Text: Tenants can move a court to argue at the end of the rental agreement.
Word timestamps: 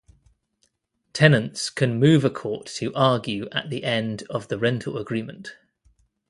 Tenants 1.13 1.69
can 1.69 1.99
move 1.99 2.25
a 2.25 2.31
court 2.31 2.65
to 2.79 2.91
argue 2.95 3.47
at 3.51 3.69
the 3.69 3.83
end 3.83 4.23
of 4.31 4.47
the 4.47 4.57
rental 4.57 4.97
agreement. 4.97 5.53